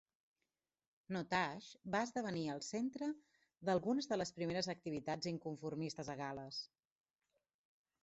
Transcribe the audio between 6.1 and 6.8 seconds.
a Gal·les.